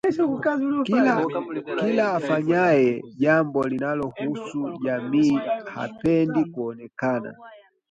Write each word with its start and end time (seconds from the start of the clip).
kila 1.77 2.05
afanyaye 2.17 2.91
jambo 3.17 3.63
linalohusu 3.67 4.79
jamii 4.83 5.39
hapendi 5.73 6.45
kuonekana 6.45 7.31